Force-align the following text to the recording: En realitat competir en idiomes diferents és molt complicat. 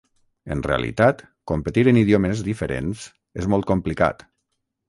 En 0.53 0.63
realitat 0.67 1.21
competir 1.51 1.85
en 1.93 2.01
idiomes 2.03 2.43
diferents 2.49 3.07
és 3.43 3.51
molt 3.57 3.73
complicat. 3.75 4.27